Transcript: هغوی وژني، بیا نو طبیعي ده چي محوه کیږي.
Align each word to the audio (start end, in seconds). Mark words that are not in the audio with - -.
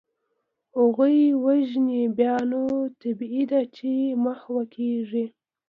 هغوی 0.79 1.19
وژني، 1.45 2.01
بیا 2.17 2.35
نو 2.51 2.63
طبیعي 3.01 3.43
ده 3.51 3.61
چي 3.75 3.91
محوه 4.23 4.63
کیږي. 4.75 5.25